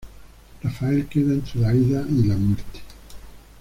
Rafael 0.63 1.05
queda 1.07 1.33
entre 1.35 1.59
la 1.61 1.71
vida 1.73 2.03
y 2.09 2.23
la 2.23 2.35
muerte. 2.35 2.79